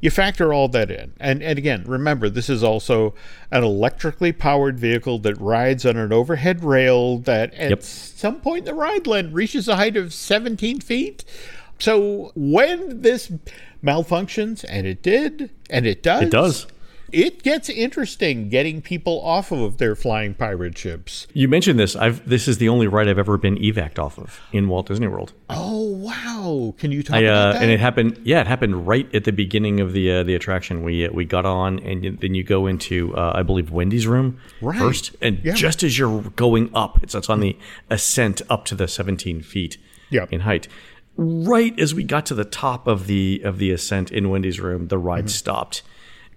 [0.00, 1.12] you factor all that in.
[1.20, 3.14] And, and again, remember, this is also
[3.50, 7.82] an electrically powered vehicle that rides on an overhead rail that at Yep.
[7.82, 11.24] some point in the ride length reaches a height of 17 feet.
[11.78, 13.30] So when this
[13.84, 16.66] malfunctions, and it did, and it does, It does.
[17.12, 21.26] It gets interesting getting people off of their flying pirate ships.
[21.32, 21.96] You mentioned this.
[21.96, 25.06] I've this is the only ride I've ever been evac'd off of in Walt Disney
[25.08, 25.32] World.
[25.48, 26.74] Oh wow!
[26.78, 27.62] Can you talk I, about uh, that?
[27.62, 28.20] and it happened.
[28.24, 30.82] Yeah, it happened right at the beginning of the uh, the attraction.
[30.82, 34.38] We uh, we got on, and then you go into uh, I believe Wendy's room
[34.60, 34.78] Right.
[34.78, 35.54] first, and Yeah.
[35.54, 37.56] just as you're going up, it's it's on the
[37.90, 39.78] ascent up to the 17 feet
[40.10, 40.26] Yeah.
[40.30, 40.68] in height.
[41.16, 44.86] Right as we got to the top of the of the ascent in Wendy's room,
[44.88, 45.28] the ride Mm-hmm.
[45.28, 45.82] stopped,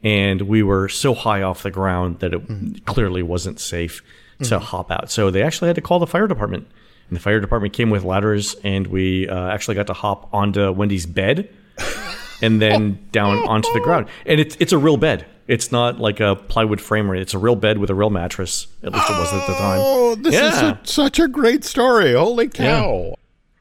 [0.03, 2.83] and we were so high off the ground that it Mm-hmm.
[2.85, 4.01] clearly wasn't safe
[4.43, 5.11] to hop out.
[5.11, 6.67] So they actually had to call the fire department.
[7.09, 10.71] And the fire department came with ladders, and we uh, actually got to hop onto
[10.71, 11.49] Wendy's bed
[12.41, 14.07] and then down onto the ground.
[14.25, 15.25] And it's it's a real bed.
[15.47, 17.11] It's not like a plywood frame.
[17.11, 18.67] or It's a real bed with a real mattress.
[18.83, 19.79] At least it was at the time.
[19.83, 22.13] Oh, this is a, such a great story!
[22.13, 23.13] Holy cow!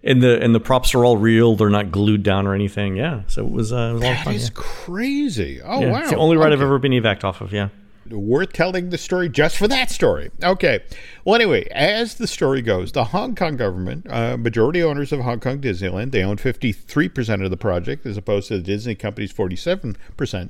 [0.02, 1.56] And the and the props are all real.
[1.56, 2.96] They're not glued down or anything.
[2.96, 3.22] Yeah.
[3.26, 4.34] So it was, uh, it was a lot of fun.
[4.34, 4.50] is yeah.
[4.54, 5.60] crazy.
[5.62, 5.92] Oh Yeah.
[5.92, 6.00] wow!
[6.00, 7.52] It's the only ride I've ever been evac off of.
[7.52, 7.68] Yeah.
[8.08, 10.30] worth telling the story just for that story.
[10.42, 10.80] Okay.
[11.24, 15.38] Well, anyway, as the story goes, the Hong Kong government, uh, majority owners of Hong
[15.38, 20.48] Kong Disneyland, they own 53% of the project as opposed to the Disney company's 47%.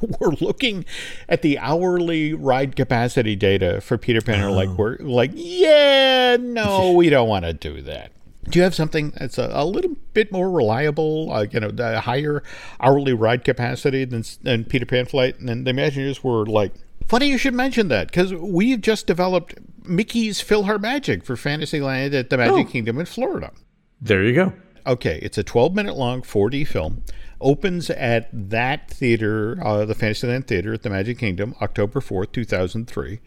[0.20, 0.84] We're looking
[1.28, 4.42] at the hourly ride capacity data for Peter Pan.
[4.44, 8.12] Are like we're like, yeah, no, we don't want to do that.
[8.50, 12.00] Do you have something that's a, a little bit more reliable, uh, you know, the
[12.00, 12.42] higher
[12.80, 15.38] hourly ride capacity than, than Peter Pan Flight?
[15.38, 16.72] And then the Imagineers were like,
[17.08, 22.36] funny you should mention that because we've just developed Mickey's PhilharMagic for Fantasyland at the
[22.36, 22.70] Magic Oh.
[22.70, 23.52] Kingdom in Florida.
[24.00, 24.52] There you go.
[24.86, 27.02] Okay, it's a 12 minute long 4D film.
[27.40, 33.20] Opens at that theater, uh, the Fantasyland Theater at the Magic Kingdom, October 4th, 2003.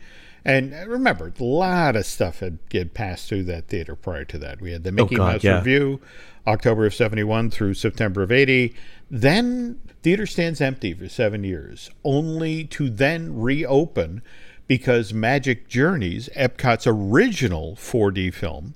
[0.45, 4.61] And remember, a lot of stuff had get passed through that theater prior to that.
[4.61, 5.55] We had the oh, Mickey Oh, God, Mouse yeah.
[5.57, 5.99] Revue,
[6.45, 8.75] October of 71 through September of 80.
[9.09, 14.21] Then theater stands empty for seven years, only to then reopen
[14.67, 18.73] because Magic Journeys, Epcot's original 4D film,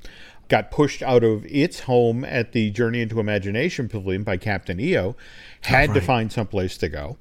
[0.48, 5.02] got pushed out of its home at the Journey into Imagination Pavilion by Captain EO,
[5.02, 5.16] oh,
[5.62, 7.18] had to find someplace to go.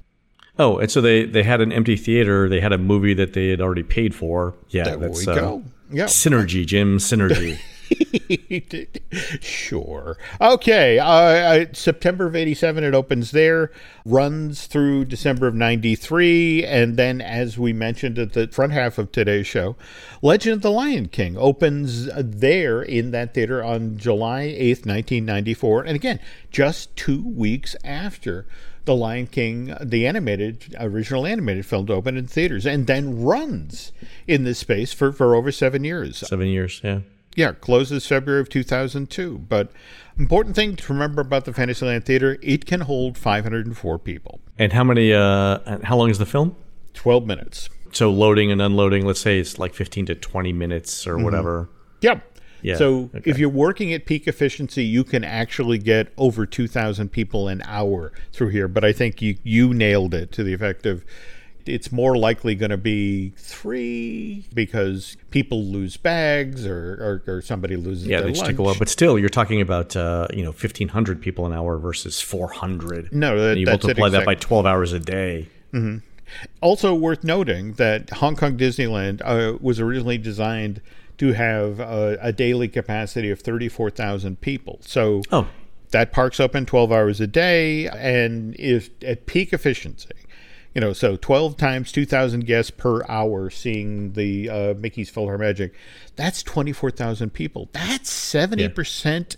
[0.59, 2.49] Oh, and so they they had an empty theater.
[2.49, 4.55] They had a movie that they had already paid for.
[4.69, 5.63] Yeah, There that's we uh, go.
[5.91, 6.05] Yeah.
[6.05, 6.97] synergy, Jim.
[6.97, 7.59] Synergy.
[9.41, 10.17] sure.
[10.41, 10.99] Okay.
[10.99, 13.71] Uh, uh, September of 87, it opens there,
[14.05, 16.65] runs through December of 93.
[16.65, 19.75] And then, as we mentioned at the front half of today's show,
[20.21, 25.83] Legend of the Lion King opens there in that theater on July 8th, 1994.
[25.83, 26.19] And again,
[26.51, 28.45] just two weeks after.
[28.87, 33.91] The Lion King, the animated, original animated film to open in theaters, and then runs
[34.25, 36.17] in this space for, for over seven years.
[36.27, 36.81] Seven years.
[36.83, 37.01] Yeah.
[37.35, 39.37] Yeah, closes February of 2002.
[39.47, 39.71] But
[40.17, 44.39] important thing to remember about the Fantasyland Theater, it can hold 504 people.
[44.57, 45.13] And how many?
[45.13, 46.55] Uh, how long is the film?
[46.93, 47.69] 12 minutes.
[47.91, 49.05] So loading and unloading.
[49.05, 51.69] Let's say it's like fifteen to twenty minutes or whatever.
[52.01, 52.21] Yep.
[52.61, 53.29] Yeah, So okay.
[53.29, 58.11] if you're working at peak efficiency, you can actually get over 2,000 people an hour
[58.33, 58.67] through here.
[58.67, 61.05] But I think you, you nailed it to the effect of
[61.65, 67.75] it's more likely going to be three because people lose bags or, or, or somebody
[67.75, 68.75] loses Yeah, their they just take a lunch.
[68.75, 68.79] while.
[68.79, 72.47] But still, you're talking about uh, you know fifteen hundred people an hour versus four
[72.49, 73.11] hundred.
[73.13, 75.47] No, that- and you multiply that by twelve hours a day.
[76.61, 80.81] Also worth noting that Hong Kong Disneyland uh, was originally designed
[81.17, 84.79] to have uh, a daily capacity of 34,000 people.
[84.81, 85.47] So Oh.
[85.91, 90.09] that park's open 12 hours a day and is at peak efficiency.
[90.75, 95.71] You know, so 12 times 2,000 guests per hour seeing the uh, Mickey's Philharmagic.
[96.15, 97.69] That's 24,000 people.
[97.71, 99.35] That's 70%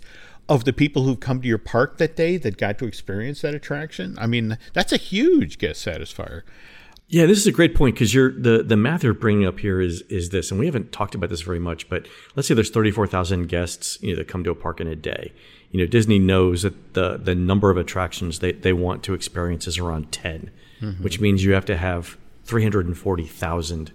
[0.50, 3.54] of the people who've come to your park that day that got to experience that
[3.54, 4.18] attraction.
[4.18, 6.42] I mean, that's a huge guest satisfier.
[7.10, 9.80] Yeah, this is a great point because you're the the math you're bringing up here
[9.80, 11.88] is is this, and we haven't talked about this very much.
[11.88, 14.94] But let's say there's 34,000 guests, you know, that come to a park in a
[14.94, 15.32] day.
[15.72, 19.66] You know, Disney knows that the the number of attractions they they want to experience
[19.66, 21.02] is around 10, mm-hmm.
[21.02, 23.92] which means you have to have 340,000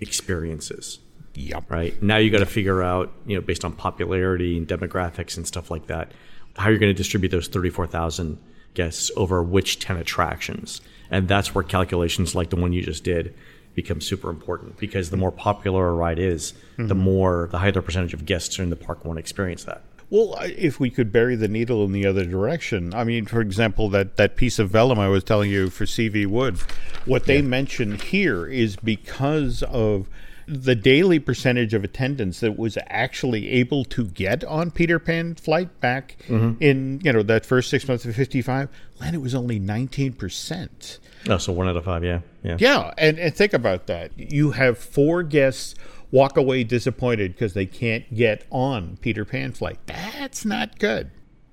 [0.00, 0.98] experiences.
[1.34, 1.70] Yep.
[1.70, 5.46] Right now, you got to figure out, you know, based on popularity and demographics and
[5.46, 6.10] stuff like that,
[6.56, 8.38] how you're going to distribute those thirty-four thousand
[8.74, 13.34] guests over which ten attractions, and that's where calculations like the one you just did
[13.74, 16.98] become super important because the more popular a ride is, the mm-hmm.
[16.98, 19.82] more the higher the percentage of guests in the park want to experience that.
[20.08, 23.88] Well, if we could bury the needle in the other direction, I mean, for example,
[23.90, 26.58] that, that piece of vellum I was telling you for CV Wood,
[27.06, 30.08] what they mention here is because of
[30.46, 35.80] the daily percentage of attendance that was actually able to get on Peter Pan flight
[35.80, 36.16] back
[36.60, 38.68] in, you know, that first six months of 55,
[39.00, 40.98] Len, it was only 19%.
[41.28, 42.56] Oh, so one out of five, yeah, yeah.
[42.60, 44.12] Yeah, and, and think about that.
[44.16, 45.74] You have four guests
[46.12, 49.78] walk away disappointed because they can't get on Peter Pan flight.
[49.86, 51.10] That's not good.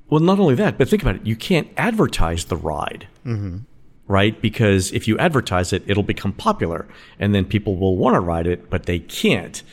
[0.10, 1.26] Well, not only that, but think about it.
[1.26, 3.60] You can't advertise the ride, mm-hmm.
[4.14, 4.40] Right?
[4.40, 6.86] Because if you advertise it, it'll become popular,
[7.20, 9.64] and then people will want to ride it, but they can't.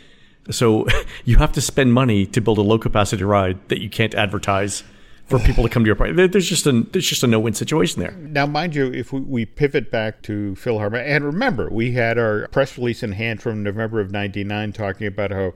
[0.51, 0.87] So
[1.27, 4.83] you have to spend money to build a low capacity ride that you can't advertise
[5.27, 6.13] for people to come to your.
[6.15, 8.13] There- There's just a there's just a no win situation there.
[8.13, 12.49] Now, mind you, if we, we pivot back to PhilharMagic, and remember, we had our
[12.49, 15.53] press release in hand from November of 99 talking about how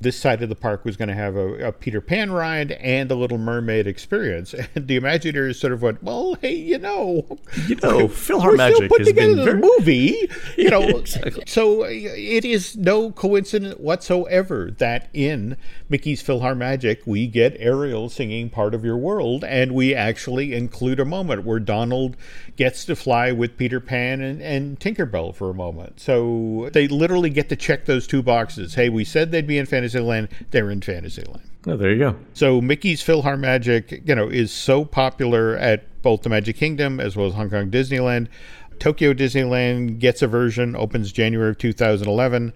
[0.00, 3.10] this side of the park was going to have a, a Peter Pan ride and
[3.10, 4.54] a Little Mermaid experience.
[4.74, 8.90] And the Imagineers sort of went, well, hey, you know, You know, Phil we're Magic
[8.90, 10.82] together been the very, movie, you know.
[10.82, 11.44] Exactly.
[11.46, 15.56] So it is no coincidence whatsoever that in
[15.88, 21.04] Mickey's PhilharMagic we get Ariel singing "Part of Your World," and we actually include a
[21.04, 22.16] moment where Donald
[22.56, 26.00] gets to fly with Peter Pan and, and Tinkerbell for a moment.
[26.00, 28.74] So they literally get to check those two boxes.
[28.74, 31.42] Hey, we said they'd be in Fantasyland; they're in Fantasyland.
[31.66, 32.16] Oh, there you go.
[32.32, 37.26] So Mickey's PhilharMagic, you know, is so popular at both the Magic Kingdom as well
[37.26, 38.28] as Hong Kong Disneyland.
[38.78, 42.52] Tokyo Disneyland gets a version, opens January of 2011.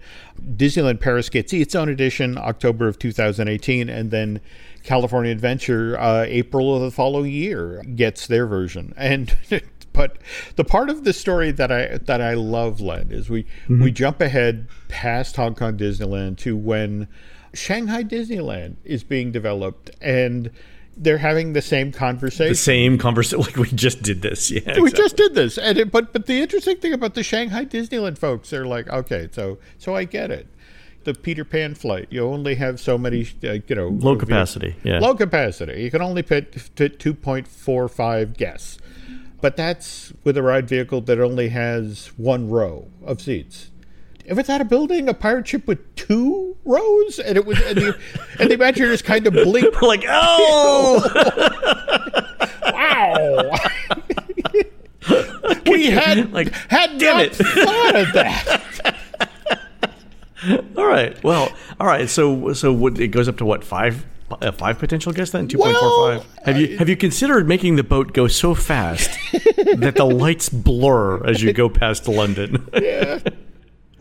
[0.55, 4.39] Disneyland Paris gets its own edition, October of 2018, and then
[4.83, 8.93] California Adventure, uh, April of the following year, gets their version.
[8.95, 9.35] And
[9.93, 10.17] but
[10.55, 14.21] the part of the story that I that I love, Len, is we we jump
[14.21, 17.07] ahead past Hong Kong Disneyland to when
[17.53, 20.51] Shanghai Disneyland is being developed and
[20.97, 22.51] they're having the same conversation.
[22.51, 23.41] The same conversation.
[23.41, 24.51] Like we just did this.
[24.51, 24.61] Yeah.
[24.65, 24.91] We exactly.
[24.91, 28.49] just did this, and it, but but the interesting thing about the Shanghai Disneyland folks,
[28.49, 30.47] they're like, okay, so so I get it.
[31.03, 34.75] The Peter Pan flight, you only have so many, uh, you know, low capacity.
[34.83, 34.99] Yeah.
[34.99, 35.81] low capacity.
[35.81, 38.77] You can only fit, fit 2.45 guests,
[39.41, 43.69] but that's with a ride vehicle that only has one row of seats.
[44.23, 47.97] It's at a building, a pirate ship with two rows, and it was, and the,
[48.39, 49.81] and the kind of blinked.
[49.81, 51.01] We're like, oh,
[52.73, 53.51] Wow.
[55.65, 57.35] we had Like, had damn it.
[57.35, 58.95] thought of that.
[60.77, 61.21] all right.
[61.23, 62.07] Well, all right.
[62.09, 64.05] So, so what, it goes up to what five?
[64.41, 66.25] Uh, five potential guests then, two point four five.
[66.45, 71.23] Have you have you considered making the boat go so fast that the lights blur
[71.25, 72.67] as you go past London?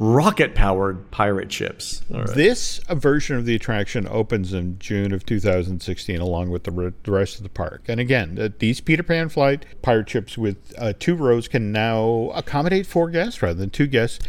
[0.03, 2.01] Rocket powered pirate ships.
[2.11, 2.35] All right.
[2.35, 7.13] This version of the attraction opens in June of 2016, along with the, re- the
[7.13, 7.83] rest of the park.
[7.87, 12.33] And again, uh, these Peter Pan flight pirate ships with uh, two rows can now
[12.35, 14.21] accommodate four guests rather than two guests.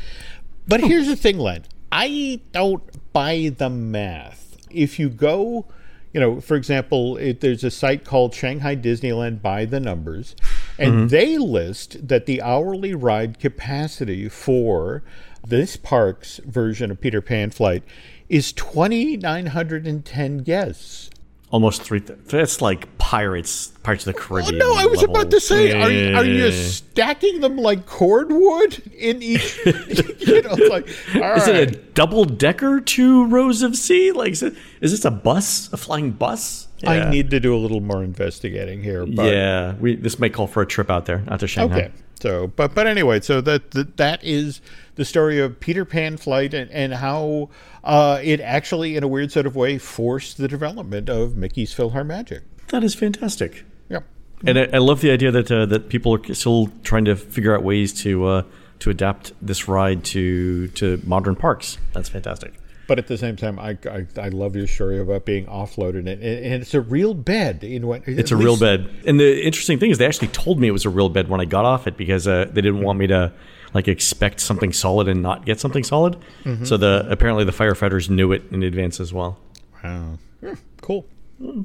[0.68, 1.64] But here's the thing, Len.
[1.90, 2.84] I don't
[3.14, 4.58] buy the math.
[4.70, 5.68] If you go,
[6.13, 10.36] you know, for example, it, there's a site called Shanghai Disneyland by the numbers,
[10.78, 11.08] and mm-hmm.
[11.08, 15.04] they list that the hourly ride capacity for
[15.45, 17.84] this park's version of Peter Pan flight
[18.30, 21.11] is 2,910 guests.
[21.52, 22.00] Almost three.
[22.00, 24.56] Th- that's like pirates, Pirates of the Caribbean.
[24.56, 24.76] Oh, Caribbean.
[24.78, 25.16] no, I was level.
[25.18, 26.64] about to say, are, Yeah, are you yeah, yeah.
[26.70, 29.60] stacking them like cordwood in each?
[29.66, 31.48] you know, like, Is right.
[31.50, 34.12] it a double decker, two rows of sea?
[34.14, 36.68] Like, is, it, is this a bus, a flying bus?
[36.88, 39.06] I need to do a little more investigating here.
[39.06, 41.76] But, yeah, we this may call for a trip out there, out to Shanghai.
[41.76, 41.92] Okay.
[42.21, 44.62] So, but but anyway, so that that, that is
[44.95, 47.49] the story of Peter Pan flight and, and how
[47.84, 52.41] uh, it actually, in a weird sort of way, forced the development of Mickey's PhilharMagic.
[52.67, 53.65] That is fantastic.
[53.89, 54.01] Yeah,
[54.45, 57.55] And I, I love the idea that uh, that people are still trying to figure
[57.55, 58.43] out ways to uh,
[58.79, 61.79] to adapt this ride to to modern parks.
[61.93, 62.53] That's fantastic.
[62.88, 66.10] But at the same time, I, I, I love your story about being offloaded, and,
[66.22, 67.63] and it's a real bed.
[67.63, 68.89] In what It's a real bed.
[69.08, 71.39] And the interesting thing is, they actually told me it was a real bed when
[71.39, 73.32] I got off it because uh, they didn't want me to
[73.74, 76.17] like expect something solid and not get something solid.
[76.63, 79.39] So the apparently the firefighters knew it in advance as well.
[79.84, 80.17] Wow.
[80.41, 81.06] Hmm, cool.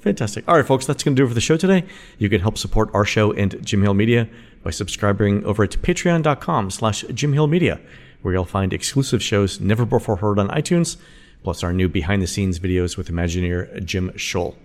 [0.01, 0.49] Fantastic.
[0.49, 1.85] All right, folks, that's going to do it for the show today.
[2.19, 4.29] You can help support our show and Jim Hill Media
[4.63, 7.81] by subscribing over at patreon.com slash Jim Hill Media,
[8.27, 10.97] where you'll find exclusive shows never before heard on iTunes,
[11.45, 14.57] plus our new behind the scenes videos with Imagineer Jim Shull.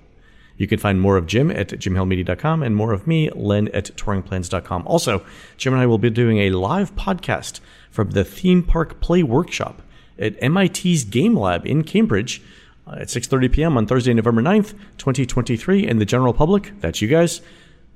[0.57, 4.87] You can find more of Jim at jimhillmedia.com and more of me, Len, at touringplans.com.
[4.87, 5.23] Also,
[5.57, 7.59] Jim and I will be doing a live podcast
[7.91, 9.83] from the Theme Park Play Workshop
[10.17, 12.41] at MIT's Game Lab in Cambridge
[12.87, 13.77] uh, at 6.30 p.m.
[13.77, 15.85] on Thursday, November 9th, 2023.
[15.85, 17.41] And the general public, that's you guys,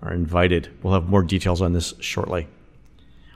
[0.04, 0.70] are invited.
[0.84, 2.50] We'll have more details on this shortly.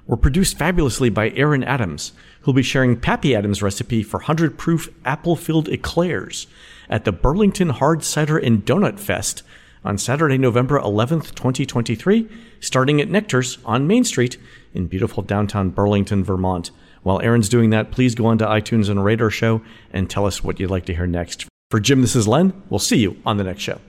[0.10, 4.90] We're produced fabulously by Aaron Adams, who'll be sharing Pappy Adams' recipe for 100 proof
[5.06, 6.48] apple filled eclairs
[6.90, 9.44] at the Burlington Hard Cider and Donut Fest
[9.86, 12.28] on Saturday, November 11th, 2023,
[12.60, 14.38] starting at Nectar's on Main Street
[14.74, 16.72] in beautiful downtown Burlington, Vermont.
[17.04, 19.62] While Aaron's doing that, please go onto iTunes and rate our show
[19.94, 21.46] and tell us what you'd like to hear next.
[21.70, 22.60] For Jim, this is Len.
[22.72, 23.80] We'll see you on the next show.